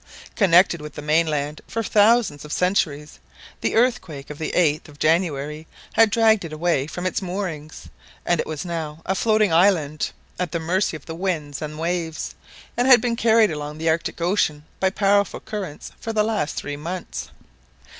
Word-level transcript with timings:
Connected 0.35 0.81
with 0.81 0.95
the 0.95 1.03
mainland 1.03 1.61
for 1.67 1.83
thousands 1.83 2.43
of 2.43 2.51
centuries, 2.51 3.19
the 3.61 3.75
earthquake 3.75 4.31
of 4.31 4.39
the 4.39 4.51
8th 4.53 4.87
of 4.87 4.97
January 4.97 5.67
had 5.93 6.09
dragged 6.09 6.43
it 6.43 6.51
away 6.51 6.87
from 6.87 7.05
its 7.05 7.21
moorings, 7.21 7.87
and 8.25 8.39
it 8.41 8.47
was 8.47 8.65
now 8.65 9.03
a 9.05 9.13
floating 9.13 9.53
island, 9.53 10.09
at 10.39 10.53
the 10.53 10.59
mercy 10.59 10.97
of 10.97 11.05
the 11.05 11.13
winds 11.13 11.61
and 11.61 11.77
waves, 11.77 12.33
and 12.75 12.87
had 12.87 12.99
been 12.99 13.15
carried 13.15 13.51
along 13.51 13.77
the 13.77 13.89
Arctic 13.91 14.19
Ocean 14.21 14.65
by 14.79 14.89
powerful 14.89 15.39
currents 15.39 15.91
for 15.99 16.11
the 16.11 16.23
last 16.23 16.55
three 16.55 16.75
months! 16.77 17.29